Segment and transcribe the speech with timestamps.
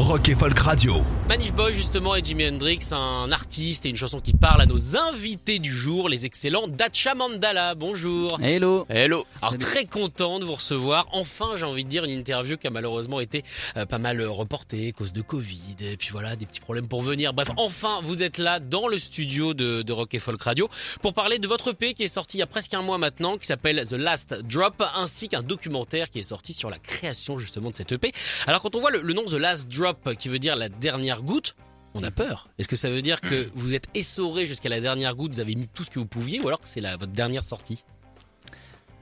[0.00, 1.02] Rock et Folk Radio.
[1.28, 4.96] Manif Boy justement et Jimi Hendrix, un artiste et une chanson qui parle à nos
[4.96, 7.74] invités du jour, les excellents Dacha Mandala.
[7.74, 8.40] Bonjour.
[8.42, 8.86] Hello.
[8.88, 9.26] Hello.
[9.42, 11.06] Alors très content de vous recevoir.
[11.12, 13.44] Enfin, j'ai envie de dire une interview qui a malheureusement été
[13.76, 17.02] euh, pas mal reportée à cause de Covid et puis voilà des petits problèmes pour
[17.02, 17.34] venir.
[17.34, 20.68] Bref, enfin vous êtes là dans le studio de, de Rock et Folk Radio
[21.02, 23.36] pour parler de votre EP qui est sorti il y a presque un mois maintenant,
[23.36, 27.68] qui s'appelle The Last Drop, ainsi qu'un documentaire qui est sorti sur la création justement
[27.68, 28.12] de cette EP.
[28.46, 31.22] Alors quand on voit le, le nom The Last Drop qui veut dire la dernière
[31.22, 31.54] goutte,
[31.94, 32.48] on a peur.
[32.58, 35.54] Est-ce que ça veut dire que vous êtes essoré jusqu'à la dernière goutte, vous avez
[35.56, 37.82] mis tout ce que vous pouviez, ou alors que c'est la, votre dernière sortie?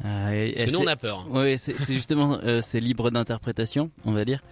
[0.05, 1.27] Euh, et- Parce que nous on a peur.
[1.31, 4.43] Oui, c'est c'est justement euh, c'est libre d'interprétation, on va dire.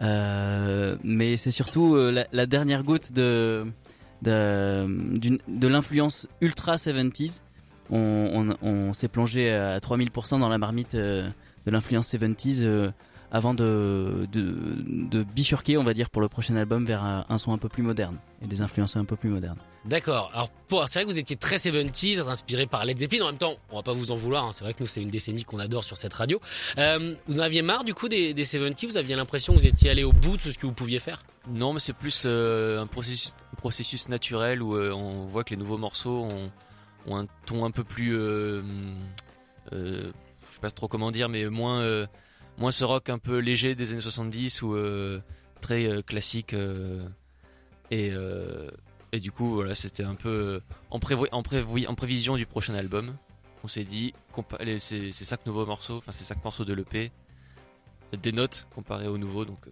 [0.00, 3.64] Euh, mais c'est surtout euh, la, la dernière goutte de
[4.22, 4.86] de,
[5.18, 7.42] d'une- de l'influence ultra 70s.
[7.90, 11.28] On, on, on s'est plongé à 3000% dans la marmite euh,
[11.64, 12.90] de l'influence 70s euh,
[13.30, 14.54] avant de, de,
[15.10, 17.68] de bifurquer, on va dire, pour le prochain album vers un, un son un peu
[17.68, 19.58] plus moderne et des influences un peu plus modernes.
[19.84, 20.30] D'accord.
[20.34, 23.24] Alors pour- c'est vrai que vous étiez très 70s, inspiré par Led Zeppelin.
[23.24, 24.44] En même temps, on va pas vous en vouloir.
[24.44, 24.50] hein.
[24.52, 26.40] C'est vrai que nous c'est une décennie qu'on adore sur cette radio.
[26.78, 29.66] Euh, vous en aviez marre du coup des, des 70s Vous aviez l'impression que vous
[29.66, 31.22] étiez allé au bout de ce que vous pouviez faire?
[31.46, 35.78] Non, mais c'est plus euh, un processus, naturel où euh, on voit que les nouveaux
[35.78, 36.50] morceaux ont,
[37.06, 38.62] ont un ton un peu plus, euh,
[39.72, 40.10] euh,
[40.50, 42.06] je sais pas trop comment dire, mais moins, euh,
[42.58, 45.20] moins ce rock un peu léger des années 70 ou euh,
[45.60, 46.54] très euh, classique.
[46.54, 47.06] euh,
[47.90, 48.68] et, euh,
[49.12, 52.74] et du coup, voilà, c'était un peu en, prévo- en, prévo- en prévision du prochain
[52.74, 53.16] album.
[53.64, 54.12] On s'est dit,
[54.60, 57.10] les- ces, ces cinq nouveaux morceaux, enfin ces cinq morceaux de l'EP,
[58.22, 59.58] des notes comparées aux nouveaux, donc.
[59.66, 59.70] euh,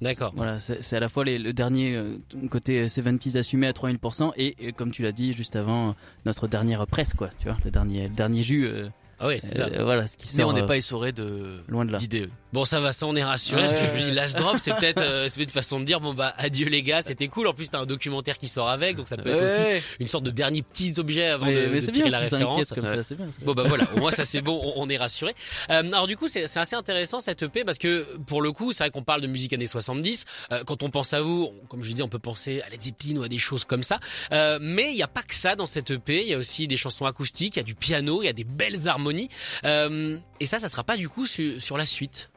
[0.00, 0.32] D'accord.
[0.36, 2.18] Voilà, c'est à la fois les- le dernier euh,
[2.50, 5.94] côté 70s assumé à 3000% et, et comme tu l'as dit juste avant,
[6.26, 8.66] notre dernière presse, quoi, tu vois, le dernier, le dernier jus.
[8.66, 8.88] euh,
[9.20, 9.64] Ah ouais, c'est ça.
[9.66, 10.50] euh, voilà, ce qui Mais sort.
[10.50, 11.98] on n'est euh, pas essoré de loin de là.
[11.98, 12.28] d'idées.
[12.52, 13.62] Bon, ça va, ça on est rassuré.
[13.62, 15.80] Ouais, parce que je me dis, Last Drop, c'est peut-être, euh, c'est peut-être une façon
[15.80, 17.48] de dire, bon bah, adieu les gars, c'était cool.
[17.48, 20.24] En plus, t'as un documentaire qui sort avec, donc ça peut être aussi une sorte
[20.24, 22.54] de dernier petit objet avant Mais, de, mais tirer bien, la référence.
[22.54, 22.96] inquiète comme Ouais.
[22.96, 23.26] ça, c'est bien.
[23.26, 23.38] ça.
[23.44, 25.34] Bon bah voilà, au moins ça c'est bon, on, on est rassuré.
[25.70, 28.70] Euh, alors du coup c'est c'est assez intéressant cette EP parce que pour le coup
[28.72, 30.24] c'est vrai qu'on parle de musique années 70.
[30.52, 32.80] Euh, quand on pense à vous, on- comme je disais, on peut penser à Led
[32.82, 33.98] Zeppelin ou à des choses comme ça.
[34.32, 36.22] Euh, mais il n'y a pas que ça dans cette EP.
[36.22, 38.32] Il y a aussi des chansons acoustiques, il y a du piano, il y a
[38.32, 39.28] des belles harmonies.
[39.64, 42.30] Euh, et ça, ça sera pas du coup sur, sur la suite.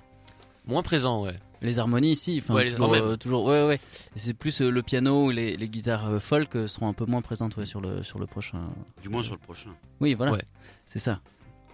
[0.65, 1.39] Moins présent, ouais.
[1.61, 3.79] Les harmonies ici, enfin Ouais, toujours, euh, toujours, ouais, ouais.
[4.15, 7.05] C'est plus euh, le piano ou les, les guitares euh, folk euh, seront un peu
[7.05, 8.59] moins présentes, ouais, sur le sur le prochain.
[9.01, 9.71] Du moins sur le prochain.
[9.99, 10.33] Oui, voilà.
[10.33, 10.43] Ouais.
[10.85, 11.19] C'est ça.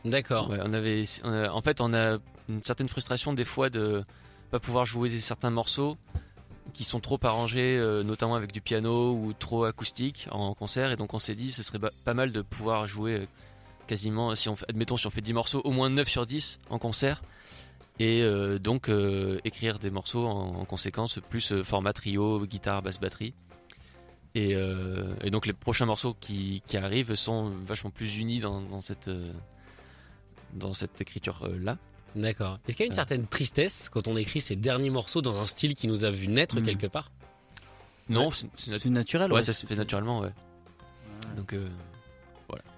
[0.06, 0.50] D'accord.
[0.50, 2.18] Ouais, on avait, on a- en fait, on a
[2.50, 4.04] une certaine frustration des fois de
[4.52, 5.98] pas pouvoir jouer certains morceaux
[6.74, 10.92] qui sont trop arrangés, euh, notamment avec du piano ou trop acoustique en concert.
[10.92, 13.26] Et donc on s'est dit, ce serait pas mal de pouvoir jouer euh,
[13.88, 16.60] quasiment, si on fait, admettons, si on fait 10 morceaux, au moins 9 sur 10
[16.70, 17.22] en concert.
[18.00, 22.82] Et euh, donc euh, écrire des morceaux en, en conséquence, plus euh, format trio, guitare,
[22.82, 23.34] basse, batterie.
[24.36, 28.62] Et, euh, et donc les prochains morceaux qui, qui arrivent sont vachement plus unis dans,
[28.62, 29.32] dans cette, euh,
[30.54, 31.78] dans cette écriture euh, là.
[32.16, 32.58] D'accord.
[32.68, 35.46] Est-ce qu'il y a une certaine tristesse quand on écrit ces derniers morceaux dans un
[35.46, 36.66] style qui nous a vu naître Mm.
[36.66, 37.12] quelque part?
[38.10, 39.32] Non, c'est c'est nat- C'est naturel.
[39.32, 39.42] ouais, ouais.
[39.44, 40.28] ça se fait naturellement, ouais.
[40.28, 41.36] Ouais.
[41.38, 41.68] Donc euh,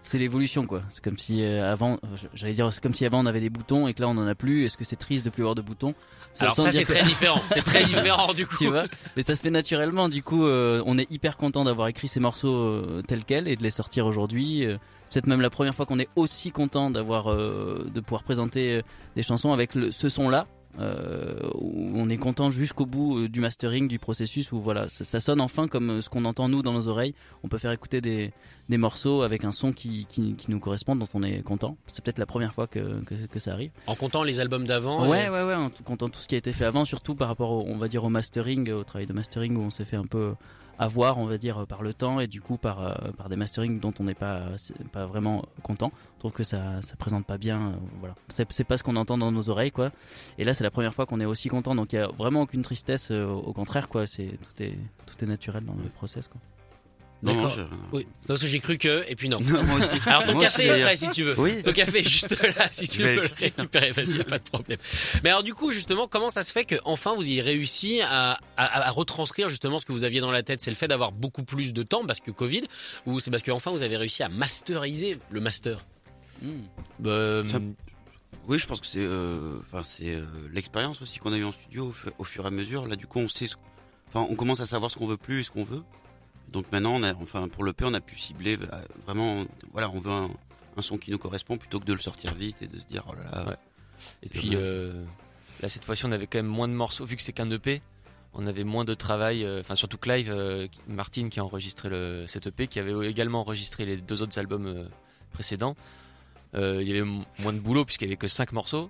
[0.04, 0.82] C'est l'évolution, quoi.
[0.90, 3.50] C'est comme si euh, avant, euh, j'allais dire, c'est comme si avant on avait des
[3.50, 4.66] boutons et que là on en a plus.
[4.66, 5.94] Est-ce que c'est triste de plus avoir de boutons?
[6.40, 7.42] Alors ça c'est que- très différent.
[7.50, 8.56] C'est très différent du coup.
[8.58, 8.86] tu vois?
[9.16, 12.20] Mais ça se fait naturellement du coup euh, on est hyper content d'avoir écrit ces
[12.20, 14.66] morceaux euh, tels quels et de les sortir aujourd'hui
[15.12, 18.82] peut-être même la première fois qu'on est aussi content d'avoir de pouvoir présenter
[19.16, 20.46] des chansons avec le, ce son là
[21.54, 25.20] où on est content jusqu'au bout euh, du mastering du processus où voilà ça, ça
[25.22, 28.02] sonne enfin comme euh, ce qu'on entend nous dans nos oreilles on peut faire écouter
[28.02, 28.34] des,
[28.70, 32.04] des morceaux avec un son qui, qui, qui nous correspond dont on est content c'est
[32.04, 35.08] peut-être la première fois que, que, que ça arrive En comptant les albums d'avant.
[35.08, 37.28] Ouais, et- ouais, ouais, en comptant tout ce qui a été fait avant, surtout par
[37.28, 39.98] rapport, au, on va dire, au mastering, au travail de mastering où on s'est fait
[39.98, 40.34] un peu
[40.78, 43.80] avoir, on va dire, par le temps et du coup par, euh, par des masterings
[43.80, 44.42] dont on n'est pas,
[44.92, 45.92] pas vraiment content.
[46.16, 47.72] Je trouve que ça, ça présente pas bien, euh,
[48.02, 48.16] voilà.
[48.28, 49.92] C'est pas ce qu'on entend dans nos oreilles, quoi.
[50.38, 52.42] Et là, c'est la première fois qu'on est aussi content, donc il y a vraiment
[52.42, 54.06] aucune tristesse, euh, au contraire, quoi.
[54.06, 56.42] C'est tout est, tout est naturel dans le process, quoi.
[57.34, 57.62] Non, non, je-
[57.92, 58.04] Oui.
[58.04, 59.40] Non, parce que j'ai cru que, et puis non.
[59.42, 60.00] Non, moi aussi.
[60.06, 61.40] Alors ton Moi café est prêt si tu veux.
[61.40, 61.62] Oui.
[61.64, 63.92] Ton café est juste là si tu veux le récupérer.
[63.92, 64.78] Vas-y, a pas de problème.
[65.24, 68.40] Mais alors du coup, justement, comment ça se fait que enfin vous ayez réussi à,
[68.58, 70.62] à, à retranscrire justement ce que vous aviez dans la tête?
[70.62, 72.64] C'est le fait d'avoir beaucoup plus de temps parce que Covid,
[73.06, 75.86] ou c'est parce que enfin vous avez réussi à masteriser le master?
[76.42, 76.50] Hmm.
[77.00, 77.60] Bah, Ça-
[78.48, 81.52] Oui, je pense que c'est, euh, enfin, c'est euh, l'expérience aussi qu'on a eu en
[81.52, 82.86] studio au, fu- au fur et à mesure.
[82.88, 83.48] Là, du coup, on sait,
[84.10, 85.82] enfin, on commence à savoir ce qu'on veut plus et ce qu'on veut.
[86.52, 89.90] Donc maintenant, on a, enfin, pour le P, on a pu cibler euh, vraiment, voilà,
[89.90, 90.30] on veut un,
[90.78, 93.04] un son qui nous correspond plutôt que de le sortir vite et de se dire,
[93.08, 93.50] oh là là.
[93.50, 93.56] Ouais.
[94.24, 95.04] Et puis euh,
[95.62, 97.82] là cette fois-ci on avait quand même moins de morceaux vu que c'est qu'un EP.
[98.38, 102.26] On avait moins de travail, euh, enfin surtout Clive, euh, Martin qui a enregistré le,
[102.28, 104.90] cet EP, qui avait également enregistré les deux autres albums
[105.32, 105.76] précédents.
[106.54, 107.10] Il y avait
[107.40, 108.90] moins de boulot puisqu'il y avait que cinq morceaux.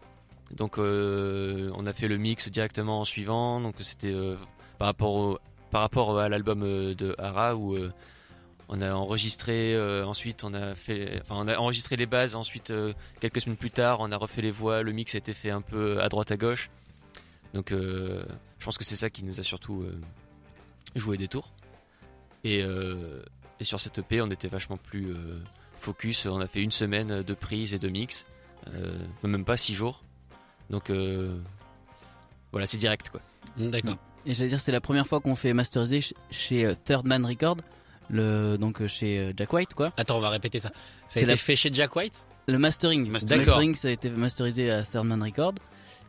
[0.51, 3.59] Donc on a fait le mix directement en suivant.
[3.59, 4.13] Donc c'était
[4.77, 5.39] par rapport au,
[5.75, 7.91] par rapport à l'album euh, de Hara où euh,
[8.69, 12.71] on a enregistré euh, ensuite on a fait enfin enregistré les bases ensuite
[13.19, 15.59] quelques semaines plus tard on a refait les voix le mix a été fait un
[15.59, 16.69] peu à droite à gauche.
[17.53, 18.23] Donc je
[18.63, 19.85] pense que c'est ça qui nous a surtout
[20.95, 21.51] joué des tours.
[22.45, 22.63] Et,
[23.59, 25.13] sur cette EP on était vachement plus
[25.77, 26.25] focus.
[26.25, 28.25] On a fait une semaine de prise et de mix
[29.23, 30.05] même pas six jours.
[30.69, 30.89] Donc
[32.53, 33.19] voilà c'est direct quoi.
[33.57, 33.97] D'accord.
[34.25, 37.25] Et j'allais dire, c'est la première fois qu'on fait masteriser ch- chez euh, Third Man
[37.25, 37.57] Record,
[38.09, 39.91] le, donc euh, chez euh, Jack White, quoi.
[39.97, 40.71] Attends, on va répéter ça.
[41.07, 42.13] Ça a été la- fait chez Jack White?
[42.47, 43.05] Le mastering.
[43.05, 45.53] Le mastering, ça a été masterisé à Third Man Record.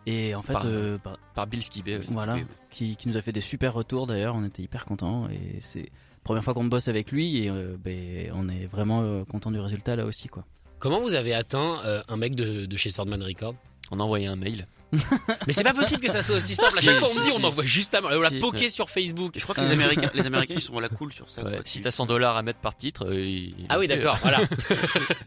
[0.07, 2.05] Et en fait, Par- euh, par- par Bill Skibé ouais.
[2.09, 2.45] voilà, oui.
[2.71, 5.29] qui, qui nous a fait des super retours d'ailleurs, on était hyper contents.
[5.31, 9.03] Et c'est la première fois qu'on bosse avec lui et euh, ben, on est vraiment
[9.03, 10.45] euh, content du résultat là aussi, quoi.
[10.79, 13.55] Comment vous avez atteint euh, un mec de, de chez Swordman Record
[13.91, 16.79] on a envoyé un mail Mais c'est pas possible que ça soit aussi simple.
[16.79, 19.33] À chaque fois, on me dit, on envoie juste à on l'a poké sur Facebook.
[19.37, 21.43] Je crois que les Américains, les Américains, ils sont à la cool sur ça.
[21.43, 21.61] Ouais, quoi.
[21.65, 24.41] si t'as 100 dollars à mettre par titre euh, il- il Ah oui, d'accord, voilà.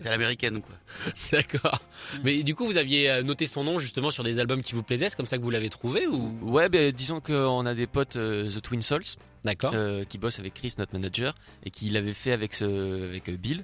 [0.02, 0.76] C'est à l'américaine, quoi.
[1.32, 1.82] D'accord.
[2.24, 4.84] Mais du coup, vous aviez euh, noté son nom justement sur des albums qui vous
[4.84, 6.32] plaisaient, c'est comme ça que vous l'avez trouvé ou?
[6.42, 9.04] Ouais, ben, disons qu'on a des potes, euh, The Twin Souls,
[9.44, 9.72] D'accord.
[9.76, 13.36] euh, qui bossent avec Chris, notre manager, et qui l'avait fait avec, ce, avec euh,
[13.38, 13.64] Bill,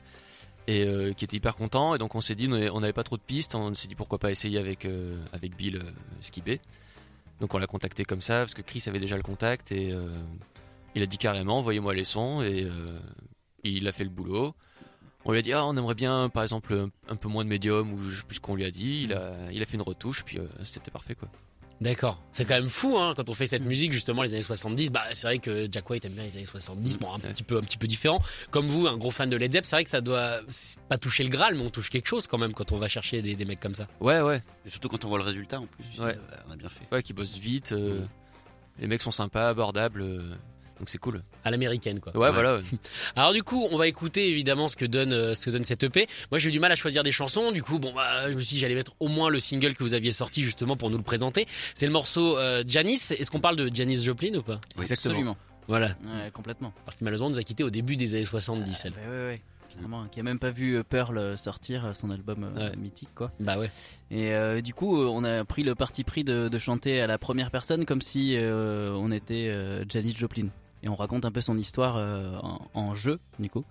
[0.67, 1.95] et euh, qui était hyper content.
[1.95, 3.87] Et donc on s'est dit, on avait- on n'avait pas trop de pistes, on s'est
[3.87, 6.57] dit pourquoi pas essayer avec, euh, avec Bill euh.
[7.39, 10.07] Donc on l'a contacté comme ça, parce que Chris avait déjà le contact, et euh,
[10.95, 12.99] il a dit carrément, envoyez-moi les sons, et euh,
[13.63, 14.55] il a fait le boulot.
[15.25, 17.91] On lui a dit, ah, on aimerait bien, par exemple, un, peu moins de médium,
[17.93, 17.97] ou
[18.27, 19.01] plus qu'on lui a dit.
[19.05, 21.29] Il a, il a fait une retouche, puis c'était parfait, quoi.
[21.81, 22.21] D'accord.
[22.31, 24.91] C'est quand même fou, hein, quand on fait cette musique justement les années 70.
[24.91, 26.99] Bah, c'est vrai que Jack White aime bien les années 70.
[26.99, 28.21] Bon, un petit peu, un petit peu différent.
[28.51, 30.39] Comme vous, un gros fan de Led Zepp, c'est vrai que ça doit
[30.87, 33.21] pas toucher le Graal, mais on touche quelque chose quand même quand on va chercher
[33.21, 33.87] des, des mecs comme ça.
[33.99, 34.41] Ouais, ouais.
[34.65, 35.83] Et surtout quand on voit le résultat, en plus.
[36.01, 36.17] Ouais.
[36.47, 36.85] on a bien fait.
[36.95, 37.73] Ouais, qui bossent vite.
[37.73, 38.05] euh,
[38.79, 40.01] Les mecs sont sympas, abordables.
[40.01, 40.33] euh,
[40.79, 41.23] donc c'est cool.
[41.43, 42.15] À l'américaine, quoi.
[42.17, 42.59] Ouais, voilà.
[43.15, 45.83] Alors du coup, on va écouter évidemment ce que donne euh, ce que donne cette
[45.83, 46.07] EP.
[46.31, 47.51] Moi, j'ai eu du mal à choisir des chansons.
[47.51, 49.83] Du coup, bon, bah, je me suis dit j'allais mettre au moins le single que
[49.83, 51.47] vous aviez sorti justement pour nous le présenter.
[51.75, 53.11] C'est le morceau euh, Janice.
[53.11, 54.59] Est-ce qu'on parle de Janice Joplin ou pas?
[54.77, 55.37] Oui, Absolument.
[55.67, 55.95] Voilà.
[56.03, 56.73] Ouais, complètement.
[56.85, 58.85] Alors qui malheureusement nous a quitté au début des années 70.
[58.85, 58.91] Elle.
[58.91, 59.41] Ouais, ouais, ouais.
[60.09, 62.73] Qui a même pas vu euh, Pearl euh, sortir son album Ouais.
[62.77, 63.31] mythique, quoi.
[63.41, 63.69] Bah ouais.
[64.09, 67.17] Et euh, du coup, on a pris le parti pris de, de chanter à la
[67.17, 70.47] première personne comme si euh, on était euh, Janis Joplin.
[70.85, 73.65] Et on raconte un peu son histoire euh, en, en jeu, du coup.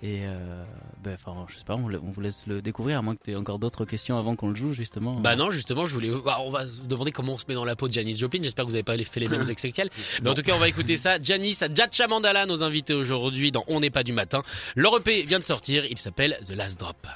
[0.00, 0.62] Et euh,
[1.02, 3.36] ben, enfin, je sais pas, on, vous laisse le découvrir, à moins que tu aies
[3.36, 5.14] encore d'autres questions avant qu'on le joue, justement.
[5.14, 6.10] Bah non, justement, je voulais.
[6.24, 8.40] bah, on va se demander comment on se met dans la peau de Janice Joplin.
[8.42, 9.90] J'espère que vous n'avez pas fait les mêmes excès qu'elle.
[10.22, 11.20] Mais en tout cas, on va écouter ça.
[11.20, 14.42] Janice Jacha Mandala, nos invités aujourd'hui dans On n'est pas du matin.
[14.76, 15.84] Leur EP vient de sortir.
[15.86, 17.06] Il s'appelle The Last Drop.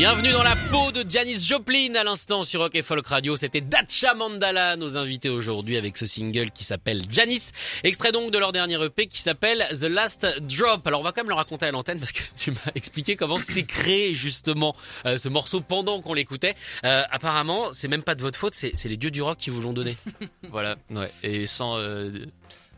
[0.00, 3.36] Bienvenue dans la peau de Janis Joplin à l'instant sur Rock et Folk Radio.
[3.36, 7.50] C'était Dacha Mandala, nos invités aujourd'hui avec ce single qui s'appelle Janis.
[7.84, 10.86] Extrait donc de leur dernier EP qui s'appelle The Last Drop.
[10.86, 13.38] Alors on va quand même le raconter à l'antenne parce que tu m'as expliqué comment
[13.38, 16.54] s'est créé justement euh, ce morceau pendant qu'on l'écoutait.
[16.86, 19.60] Euh, apparemment, c'est même pas de votre faute, c'est les dieux du rock qui vous
[19.60, 19.98] l'ont donné.
[20.50, 21.10] Voilà, ouais.
[21.22, 22.10] Et sans, euh,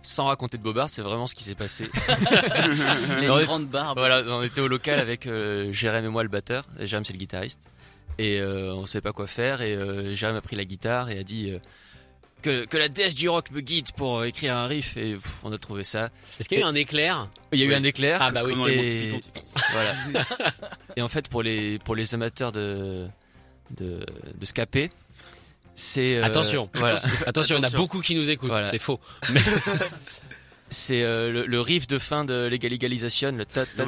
[0.02, 1.88] sans raconter de bobard, c'est vraiment ce qui s'est passé.
[3.20, 3.98] Les Non, mais- grandes barbes.
[3.98, 6.64] voilà, on était au local avec euh, Jérém et moi le batteur.
[6.78, 7.68] Et Jérém c'est le guitariste.
[8.18, 9.62] Et euh, on savait pas quoi faire.
[9.62, 11.58] Et euh, Jérém a pris la guitare et a dit euh,
[12.42, 14.96] que, que la déesse du rock me guide pour euh, écrire un riff.
[14.96, 16.10] Et pff, on a trouvé ça.
[16.40, 17.28] Est-ce qu'il y a eu un éclair?
[17.52, 18.18] Il y a eu un éclair.
[18.20, 18.54] Ah bah oui.
[18.72, 19.20] Et-
[19.72, 19.94] Voilà.
[20.96, 23.06] et en fait, pour les, pour les amateurs de,
[23.76, 24.04] de,
[24.38, 24.90] de scapé,
[25.74, 26.18] c'est.
[26.18, 26.98] euh, Attention, Voilà.
[27.26, 27.78] attention, il y en a Attention.
[27.78, 28.50] beaucoup qui nous écoutent.
[28.50, 28.66] Voilà.
[28.66, 29.00] C'est faux.
[30.72, 33.86] C'est euh, le, le riff de fin de Legalization, le ta ta ta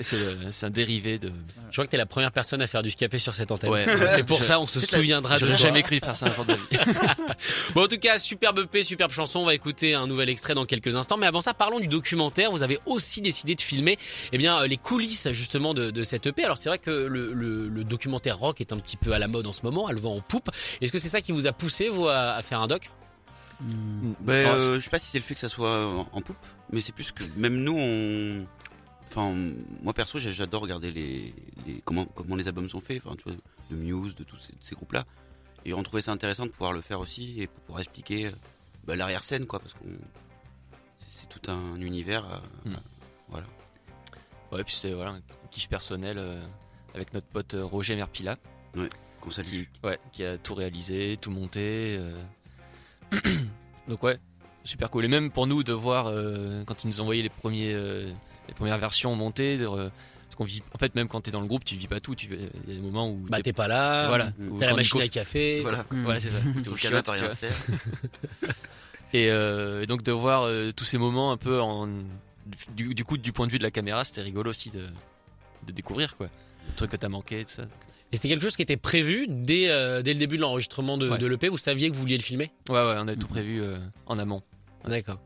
[0.00, 1.30] c'est le- c'est un dérivé de.
[1.68, 3.70] Je crois que t'es la première personne à faire du scapé sur cette antenne.
[3.70, 3.84] Ouais.
[4.18, 6.44] Et pour Je- ça, on se souviendra de J'aurais jamais cru faire ça un jour
[6.44, 6.60] de vie.
[7.74, 9.40] Bon, en tout cas, superbe EP, superbe chanson.
[9.40, 11.16] On va écouter un nouvel extrait dans quelques instants.
[11.16, 12.50] Mais avant ça, parlons du documentaire.
[12.50, 13.98] Vous avez aussi décidé de filmer,
[14.32, 16.44] eh bien, euh, les coulisses justement de, de cette EP.
[16.44, 19.28] Alors, c'est vrai que le, le- le documentaire rock est un petit peu à la
[19.28, 19.88] mode en ce moment.
[19.90, 20.48] Elle vend en poupe.
[20.80, 22.88] Est-ce que c'est ça qui vous a poussé, vous, à, à faire un doc?
[23.60, 24.12] Hmm.
[24.20, 26.36] Ben, euh, je sais pas si c'est le fait que ça soit en, en poupe,
[26.72, 28.46] mais c'est plus que même nous, on.
[29.08, 29.34] Enfin,
[29.82, 31.34] moi perso, j'adore regarder les,
[31.66, 33.32] les comment comment les albums sont faits, enfin, tu vois,
[33.70, 35.06] de Muse, de tous ces, groupes-là,
[35.64, 38.30] et on trouvait ça intéressant de pouvoir le faire aussi et pour pouvoir expliquer
[38.84, 39.88] bah, l'arrière scène, quoi, parce qu'on
[40.98, 42.24] c'est tout un univers.
[42.64, 42.76] euh, Hmm.
[43.28, 43.46] Voilà.
[44.52, 46.46] Ouais, puis c'est voilà, un kiff personnel euh,
[46.94, 48.36] avec notre pote Roger Merpila,
[49.20, 49.64] Qu'on salue.
[49.64, 51.96] qui, ouais, qui a tout réalisé, tout monté.
[51.98, 52.22] euh.
[53.88, 54.18] Donc ouais,
[54.64, 55.04] super cool.
[55.04, 58.12] Et même pour nous de voir euh, quand ils nous envoyaient les premiers, euh,
[58.48, 59.88] les premières versions montées, de, euh,
[60.26, 62.14] parce qu'on vit, en fait même quand t'es dans le groupe, tu vis pas tout.
[62.14, 64.08] Tu, il y a des moments où Bah, t'es- pas là.
[64.08, 64.58] voilà, Mm.
[64.60, 65.60] T'as la machine Nico- à café.
[65.62, 65.84] Voilà.
[65.90, 66.38] Voilà, c'est ça.
[66.62, 67.52] T'es au t'as rien à faire.
[69.14, 71.88] Et euh, donc de voir euh, tous ces moments un peu en
[72.76, 74.86] du, du coup du point de vue de la caméra, c'était rigolo aussi de,
[75.66, 76.28] de découvrir quoi.
[76.68, 77.62] Le truc que t'as manqué, tout ça.
[78.12, 81.08] Et c'est quelque chose qui était prévu dès, euh, dès le début de l'enregistrement de,
[81.10, 81.18] Ouais.
[81.18, 81.48] de l'EP.
[81.48, 82.50] Vous saviez que vous vouliez le filmer?
[82.68, 84.42] Ouais ouais, on avait tout prévu euh, en amont.
[84.86, 85.18] D'accord.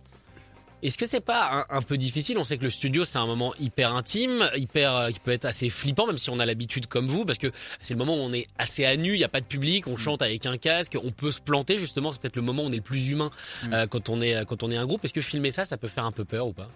[0.82, 2.38] Est-ce que c'est pas un, un peu difficile?
[2.38, 5.44] On sait que le studio c'est un moment hyper intime, hyper euh, qui peut être
[5.44, 7.46] assez flippant, même si on a l'habitude comme vous, parce que
[7.80, 9.86] c'est le moment où on est assez à nu, il y a pas de public,
[9.86, 12.10] on chante avec un casque, on peut se planter justement.
[12.10, 13.30] C'est peut-être le moment où on est le plus humain
[13.62, 13.72] Mm.
[13.74, 15.04] euh, quand on est quand on est un groupe.
[15.04, 16.68] Est-ce que filmer ça, ça peut faire un peu peur ou pas?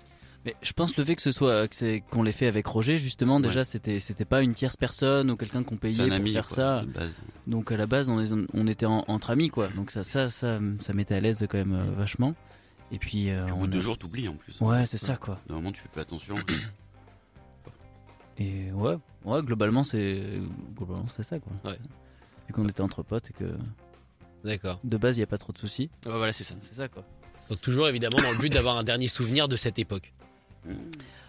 [0.46, 2.98] Mais je pense le fait que ce soit que c'est qu'on l'ait fait avec Roger
[2.98, 6.32] justement déjà c'était c'était pas une tierce personne ou quelqu'un qu'on payait pour ami.
[6.32, 6.84] faire quoi, ça.
[7.48, 9.66] Donc à la base on, est- on était en- entre amis quoi.
[9.74, 12.34] Donc ça ça ça ça mettait à l'aise quand même euh, vachement.
[12.92, 14.60] Et puis euh, Au bout on de deux a- jours, t'oublies en plus.
[14.60, 15.40] Ouais c'est ça quoi.
[15.48, 16.36] Normalement, tu fais plus attention.
[18.38, 20.22] Et ouais ouais globalement c'est
[20.76, 21.52] globalement c'est ça quoi.
[21.64, 21.78] Ouais.
[22.46, 23.44] Vu qu'on était entre potes et que
[24.44, 24.78] D'accord.
[24.84, 25.90] de base il y a pas trop de soucis.
[26.04, 26.54] Ouais, voilà, c'est ça.
[26.60, 27.02] C'est ça quoi.
[27.50, 30.12] Donc toujours évidemment dans le but d'avoir un dernier souvenir de cette époque.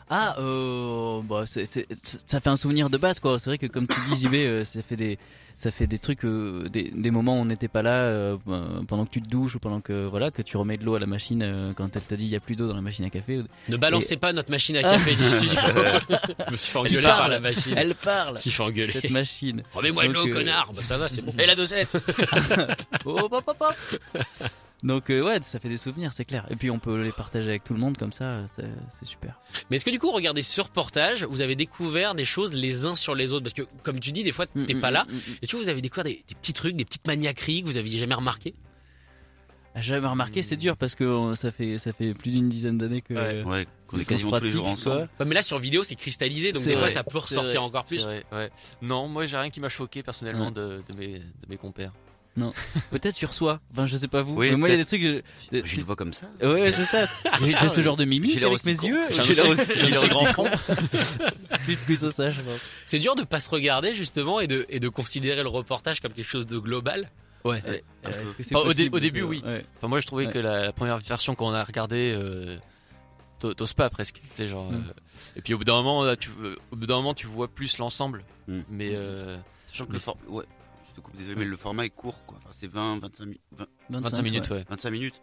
[0.10, 3.38] Ah, euh, bah, ça fait un souvenir de base, quoi.
[3.39, 5.20] C'est vrai que comme tu dis, JB, euh, ça fait des,
[5.58, 8.84] ça fait des trucs, euh, des, des moments où on n'était pas là, euh, euh,
[8.88, 11.00] pendant que tu te douches ou pendant que, voilà, que tu remets de l'eau à
[11.00, 13.10] la machine quand elle t'a dit il y a plus d'eau dans la machine à
[13.10, 13.41] café.
[13.67, 15.58] Ne balancez pas notre machine à café du studio.
[16.48, 17.17] Je me suis fait engueuler parle.
[17.17, 17.74] par la machine.
[17.75, 18.91] Elle parle, je fais engueuler.
[18.94, 19.63] cette machine.
[19.74, 20.72] Remets-moi de l'eau, connard.
[20.74, 21.34] Bah ça va, c'est bon.
[21.39, 21.98] Et la dosette.
[23.03, 23.75] Oh, hop, hop, hop.
[24.84, 26.46] Donc euh, ouais, ça fait des souvenirs, c'est clair.
[26.51, 29.39] Et puis on peut les partager avec tout le monde comme ça, c'est, c'est super.
[29.69, 32.93] Mais est-ce que du coup, regardez ce reportage, vous avez découvert des choses les uns
[32.96, 33.43] sur les autres?
[33.43, 35.05] Parce que, comme tu dis, des fois, t'es Mm, pas mm, là.
[35.10, 35.19] mm, mm.
[35.41, 37.98] Est-ce que vous avez découvert des, des petits trucs, des petites maniaqueries que vous aviez
[38.00, 38.53] jamais remarquées?
[39.74, 42.77] Ah, Jamais remarqué, c'est dur parce que euh, ça fait, ça fait plus d'une dizaine
[42.79, 43.13] d'années que.
[43.13, 43.43] Ouais.
[43.43, 45.07] Ouais, qu'on est quasiment tous les jours ensemble.
[45.19, 47.86] Ouais, Mais là, sur vidéo, c'est cristallisé, donc des fois, ça peut ressortir vrai, encore
[47.86, 48.03] plus.
[48.03, 48.50] vrai, ouais.
[48.81, 50.51] Non, moi j'ai rien qui m'a choqué personnellement Ouais.
[50.53, 51.93] de, de mes, de mes compères.
[52.91, 53.60] Peut-être sur soi.
[53.74, 54.36] Enfin, je sais pas vous.
[54.36, 55.01] Oui, mais moi, il y a des trucs.
[55.01, 55.22] je-
[55.65, 56.27] Je le vois comme ça.
[56.41, 57.06] Ouais, c'est ça.
[57.44, 58.88] J'ai j'ai ce genre de mimique J'ai avec aussi mes con.
[58.88, 59.01] yeux.
[59.10, 60.48] J'ai J'ai l'air l'air aussi- aussi- j'ai l'air aussi grand front.
[61.48, 62.60] C'est plutôt ça, je pense.
[62.86, 66.13] C'est dur de pas se regarder, justement, et de, et de considérer le reportage comme
[66.13, 67.10] quelque chose de global.
[67.46, 67.62] Ouais.
[67.67, 67.77] Euh,
[68.38, 69.41] que au dé- au début, oui.
[69.46, 69.65] Ouais.
[69.77, 70.32] Enfin, moi je trouvais Ouais.
[70.34, 72.58] que la, la première version qu'on a regardée, euh,
[73.39, 74.22] t'o- t'oses pas presque.
[74.36, 74.72] Tu genre.
[74.72, 74.75] Mm.
[74.75, 74.94] euh,
[75.38, 77.48] et puis au bout d'un moment, là, tu, euh, au bout d'un moment, tu vois
[77.48, 78.24] plus l'ensemble.
[78.48, 78.60] Mm.
[78.70, 79.38] Mais euh,
[79.72, 80.44] Sachant que le for- ouais,
[81.01, 82.37] coupe, désolé, mais le format est court, quoi.
[82.39, 84.65] Enfin, c'est 20, 25, mi- 20, 25 minutes, ouais.
[84.69, 85.21] 25 minutes.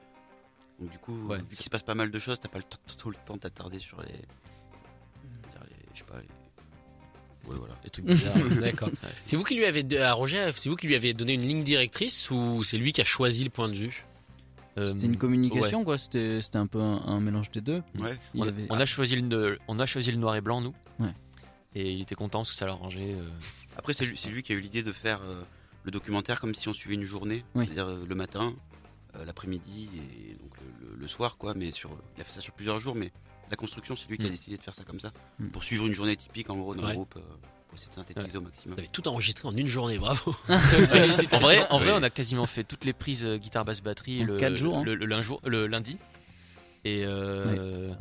[0.81, 2.65] Donc du coup, Ouais, vu qu'il se passe pas mal de choses, t'as pas le
[2.97, 4.19] tout le temps de t'attarder sur les, les-
[5.95, 7.51] je sais pas, les...
[7.51, 7.75] ouais voilà.
[7.83, 8.35] Des trucs bizarres.
[8.61, 8.91] D'accord.
[9.25, 11.63] C'est vous qui lui avez, à Roger, c'est vous qui lui avez donné une ligne
[11.65, 14.05] directrice ou c'est lui qui a choisi le point de vue?
[14.77, 15.97] Euh, C'était une communication, quoi.
[15.99, 17.81] C'était c'était un peu un, un mélange des deux.
[18.01, 18.19] Ouais.
[18.35, 20.61] Il on, a- avait- on a choisi le, on a choisi le noir et blanc
[20.61, 20.75] nous.
[20.99, 21.13] Ouais.
[21.77, 23.15] Et il était content parce que ça l'arrangeait.
[23.15, 23.29] euh.
[23.77, 25.43] Après, c'est lui, c'est lui qui a eu l'idée de faire euh,
[25.85, 27.67] le documentaire comme si on suivait une journée, Oui.
[27.67, 28.55] c'est-à-dire euh, le matin,
[29.17, 31.55] euh, l'après-midi et donc le, le- le soir, quoi.
[31.55, 33.13] Mais sur, il a fait ça sur plusieurs jours, mais
[33.51, 34.31] la construction, c'est lui qui a Mm.
[34.33, 35.49] décidé de faire ça comme ça Mm.
[35.49, 36.95] pour suivre une journée typique en gros d'un Ouais.
[36.95, 37.21] groupe, euh,
[37.69, 38.75] pour essayer de synthétiser au maximum.
[38.75, 40.35] Vous avez tout enregistré en une journée, bravo.
[41.33, 41.99] En vrai, en vrai, Oui.
[41.99, 44.79] on a quasiment fait toutes les prises euh, guitare, basse, batterie En le, quatre jours,
[44.79, 44.83] hein.
[44.85, 45.99] le, le lun- jour- le lundi.
[46.87, 47.93] Et euh,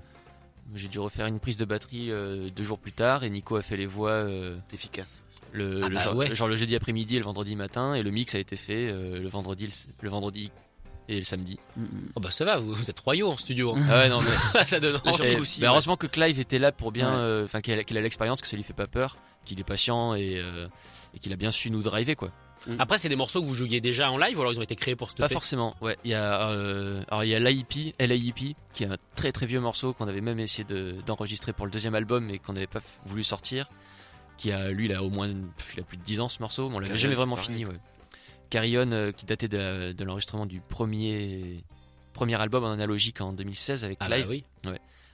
[0.76, 3.24] j'ai dû refaire une prise de batterie euh, deux jours plus tard.
[3.24, 5.22] Et Nico a fait les voix euh, C'est efficace.
[5.54, 6.36] Le, Ah le bah genre, ouais.
[6.36, 7.94] genre le jeudi après-midi et le vendredi matin.
[7.94, 9.70] Et le mix a été fait euh, le vendredi,
[10.02, 10.52] le, vendredi
[11.08, 11.58] et le samedi.
[11.78, 11.88] Mm, mm.
[12.16, 13.76] Oh bah ça va, vous, vous êtes royaux en studio.
[13.78, 13.82] hein.
[13.90, 15.72] Ah ouais, non, mais ça donne Et- aussi, bah, ouais.
[15.72, 18.64] heureusement que Clive était là pour bien, euh, enfin qu'il a, l'expérience, que ça lui
[18.64, 20.68] fait pas peur, qu'il est patient et, euh,
[21.14, 22.32] et qu'il a bien su nous driver quoi.
[22.80, 24.78] Après, c'est des morceaux que vous jouiez déjà en live ou alors ils ont été
[24.78, 25.98] créés pour ce Pas forcément, ouais.
[26.06, 29.46] Il y a, euh, alors il y a l'AIP, LAIP, qui est un très très
[29.46, 32.66] vieux morceau qu'on avait même essayé de- d'enregistrer pour le deuxième album mais qu'on n'avait
[32.68, 33.68] pas voulu sortir.
[34.44, 36.68] Qui a, lui, il a au moins, il a plus de 10 ans ce morceau,
[36.70, 37.78] mais on l'avait jamais vraiment fini, ouais.
[38.50, 41.64] Carrion, euh, qui datait de, de l'enregistrement du premier,
[42.12, 44.28] premier album en analogique en 2016 avec Ah bah Clive.
[44.30, 44.44] oui.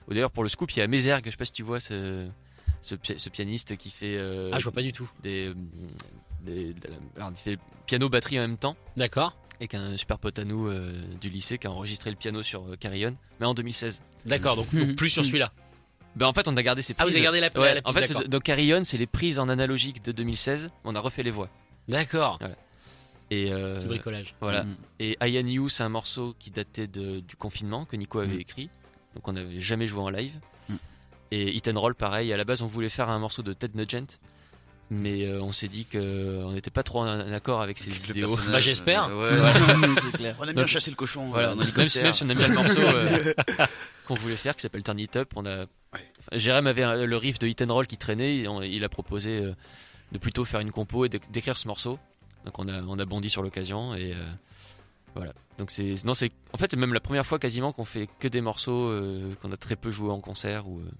[0.08, 1.78] Ou D'ailleurs, pour le scoop, il y a Mézergue, je sais pas si tu vois
[1.78, 2.28] ce,
[2.82, 5.08] ce, pi- ce pianiste qui fait euh, Ah, je vois pas du tout.
[5.22, 5.54] des, euh,
[6.42, 9.36] des- de la- alors, il fait piano batterie en même temps D'accord.
[9.60, 12.64] et qu'un super pote à nous euh, du lycée qui a enregistré le piano sur
[12.80, 14.02] Carillon, mais en 2016.
[14.26, 15.52] D'accord, donc, donc plus sur celui-là.
[16.16, 17.12] Ben en fait, on a gardé ces Ah, prises.
[17.12, 18.28] vous avez gardé la, Ouais, la en fait, d'accord.
[18.28, 20.70] donc Carillon, c'est les prises en analogique de 2016.
[20.84, 21.48] On a refait les voix.
[21.88, 22.38] D'accord.
[23.30, 24.34] Et euh, Petit bricolage.
[24.40, 24.64] voilà.
[24.64, 24.76] Mm.
[24.98, 28.40] Et INU, c'est un morceau qui datait de- du confinement que Nico avait Mm.
[28.40, 28.70] écrit.
[29.14, 30.34] Donc on n'avait jamais joué en live.
[30.68, 30.74] Mm.
[31.30, 32.32] Et Hit and Roll, pareil.
[32.32, 34.18] À la base, on voulait faire un morceau de Ted Nugent.
[34.92, 38.46] Mais euh, on s'est dit qu'on n'était pas trop en accord avec ses Le personnage,
[38.50, 39.06] Bah, j'espère.
[39.08, 39.92] euh, ouais.
[40.04, 40.36] C'est clair.
[40.40, 42.36] On aime Donc- bien chasser le cochon Voilà, euh, en même, même si on aime
[42.36, 43.32] bien le morceau euh,
[44.08, 45.66] qu'on voulait faire, qui s'appelle Turn It Up, on a.
[46.32, 49.54] Jérém avait le riff de Hit and Roll qui traînait, il a proposé euh,
[50.12, 51.98] de plutôt faire une compo et d'écrire ce morceau.
[52.44, 54.16] Donc on a, on a bondi sur l'occasion et euh,
[55.14, 55.32] voilà.
[55.58, 58.28] Donc c'est, non c'est, en fait c'est même la première fois quasiment qu'on fait que
[58.28, 60.90] des morceaux euh, qu'on a très peu joué en concert ou euh,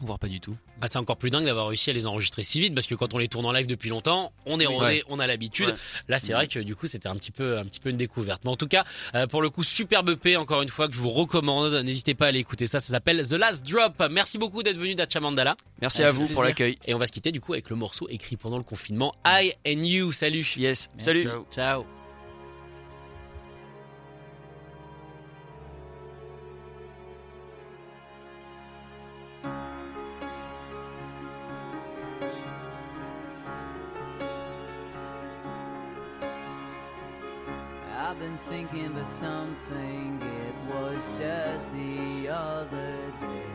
[0.00, 0.56] voire pas du tout.
[0.80, 3.12] Bah, c'est encore plus dingue d'avoir réussi à les enregistrer si vite parce que quand
[3.14, 4.74] on les tourne en live depuis longtemps, on est Oui.
[4.74, 5.68] rodé, on a l'habitude.
[5.68, 5.74] Ouais.
[6.08, 8.42] Là, c'est vrai que du coup, c'était un petit peu, un petit peu une découverte.
[8.44, 8.84] Mais en tout cas,
[9.14, 11.74] euh, pour le coup, superbe EP encore une fois que je vous recommande.
[11.84, 12.80] N'hésitez pas à aller écouter ça.
[12.80, 14.02] Ça s'appelle The Last Drop.
[14.10, 15.56] Merci beaucoup d'être venu Mandala.
[15.80, 16.78] Merci à vous pour l'accueil.
[16.86, 19.52] Et on va se quitter du coup avec le morceau écrit pendant le confinement I
[19.66, 20.12] and You.
[20.12, 20.46] Salut.
[20.56, 20.88] Yes.
[20.94, 21.04] Merci.
[21.04, 21.24] Salut.
[21.24, 21.46] Ciao.
[21.52, 21.99] Ciao.
[38.20, 43.46] Been thinking about something, it was just the other day.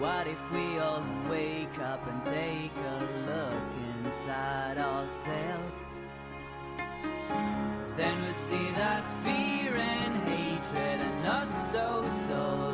[0.00, 2.98] What if we all wake up and take a
[3.30, 5.86] look inside ourselves?
[7.96, 12.65] Then we see that fear and hatred are not so solid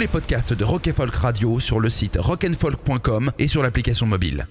[0.00, 4.46] les podcasts de Rock and Folk Radio sur le site rockandfolk.com et sur l'application mobile.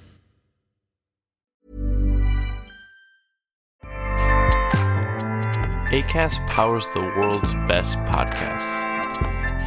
[5.91, 8.79] ACAST powers the world's best podcasts.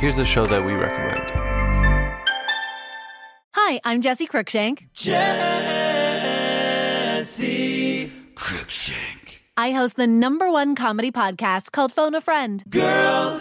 [0.00, 1.32] Here's a show that we recommend.
[3.56, 4.86] Hi, I'm Jesse Cruikshank.
[4.94, 5.18] Jesse
[8.36, 9.40] Cruikshank.
[9.56, 12.62] I host the number one comedy podcast called Phone a Friend.
[12.70, 13.40] Girl,